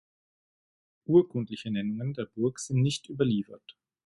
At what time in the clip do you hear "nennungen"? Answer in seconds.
1.69-2.15